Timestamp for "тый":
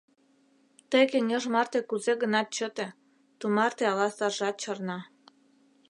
0.89-1.03